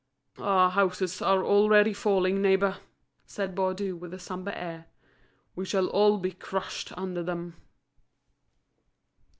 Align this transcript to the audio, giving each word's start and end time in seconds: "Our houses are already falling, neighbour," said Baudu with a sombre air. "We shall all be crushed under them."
"Our 0.39 0.71
houses 0.71 1.21
are 1.21 1.43
already 1.45 1.93
falling, 1.93 2.41
neighbour," 2.41 2.77
said 3.27 3.53
Baudu 3.53 3.95
with 3.95 4.15
a 4.15 4.19
sombre 4.19 4.51
air. 4.57 4.87
"We 5.55 5.63
shall 5.65 5.85
all 5.89 6.17
be 6.17 6.31
crushed 6.31 6.91
under 6.97 7.21
them." 7.21 7.53